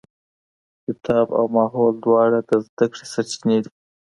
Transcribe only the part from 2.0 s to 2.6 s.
دواړه د